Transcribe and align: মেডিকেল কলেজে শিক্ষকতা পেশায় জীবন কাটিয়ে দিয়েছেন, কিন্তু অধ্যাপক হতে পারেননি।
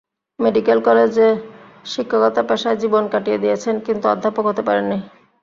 মেডিকেল 0.39 0.79
কলেজে 0.87 1.27
শিক্ষকতা 1.85 2.41
পেশায় 2.49 2.77
জীবন 2.81 3.03
কাটিয়ে 3.13 3.41
দিয়েছেন, 3.43 3.75
কিন্তু 3.85 4.05
অধ্যাপক 4.07 4.43
হতে 4.49 4.61
পারেননি। 4.67 4.97